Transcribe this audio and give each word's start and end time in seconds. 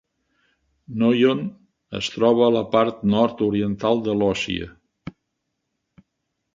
Noyon 1.03 1.43
es 2.01 2.09
troba 2.15 2.45
a 2.47 2.55
la 2.57 2.65
part 2.73 3.05
nord-oriental 3.13 4.05
de 4.09 4.19
l'Oise. 4.23 4.75